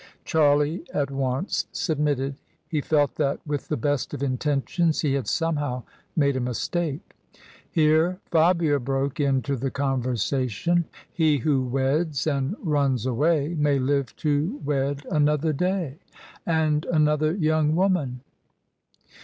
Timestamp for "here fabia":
7.69-8.79